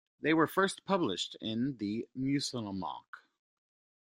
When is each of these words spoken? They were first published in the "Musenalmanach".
They 0.19 0.33
were 0.33 0.47
first 0.47 0.83
published 0.83 1.37
in 1.41 1.77
the 1.77 2.07
"Musenalmanach". 2.19 3.21